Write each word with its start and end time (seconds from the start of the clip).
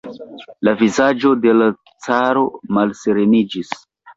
La 0.67 0.73
vizaĝo 0.79 1.33
de 1.43 1.53
l' 1.59 1.69
caro 2.07 2.45
malsereniĝis. 2.79 3.79